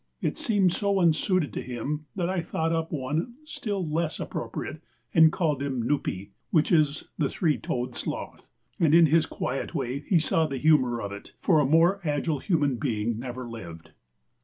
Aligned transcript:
It 0.19 0.35
seemed 0.39 0.73
so 0.73 0.99
unsuited 0.99 1.53
to 1.53 1.61
him 1.61 2.07
that 2.15 2.27
I 2.27 2.41
thought 2.41 2.71
up 2.73 2.91
one 2.91 3.35
still 3.43 3.87
less 3.87 4.19
appropriate 4.19 4.81
and 5.13 5.31
called 5.31 5.61
him 5.61 5.79
Nupee 5.83 6.31
which 6.49 6.71
is 6.71 7.09
the 7.19 7.29
three 7.29 7.59
toed 7.59 7.93
sloth; 7.93 8.49
and 8.79 8.95
in 8.95 9.05
his 9.05 9.27
quiet 9.27 9.75
way 9.75 9.99
he 9.99 10.17
saw 10.19 10.47
the 10.47 10.57
humor 10.57 11.03
of 11.03 11.11
it, 11.11 11.35
for 11.39 11.59
a 11.59 11.67
more 11.67 12.01
agile 12.03 12.39
human 12.39 12.77
being 12.77 13.19
never 13.19 13.47
lived. 13.47 13.91